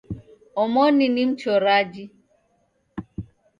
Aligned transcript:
Omoni 0.61 1.07
ni 1.09 1.25
mchoraji 1.25 2.11